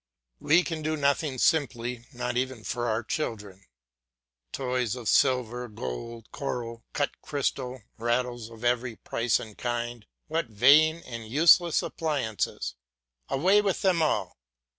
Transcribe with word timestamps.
We 0.39 0.63
can 0.63 0.81
do 0.81 0.97
nothing 0.97 1.37
simply, 1.37 2.07
not 2.11 2.35
even 2.35 2.63
for 2.63 2.89
our 2.89 3.03
children. 3.03 3.65
Toys 4.51 4.95
of 4.95 5.07
silver, 5.07 5.67
gold, 5.67 6.31
coral, 6.31 6.83
cut 6.91 7.21
crystal, 7.21 7.83
rattles 7.99 8.49
of 8.49 8.63
every 8.63 8.95
price 8.95 9.39
and 9.39 9.55
kind; 9.55 10.07
what 10.25 10.47
vain 10.47 11.03
and 11.05 11.27
useless 11.27 11.83
appliances. 11.83 12.73
Away 13.29 13.61
with 13.61 13.83
them 13.83 14.01
all! 14.01 14.39